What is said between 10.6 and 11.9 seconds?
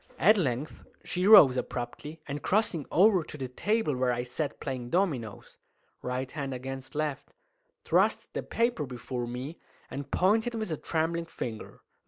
a trembling finger.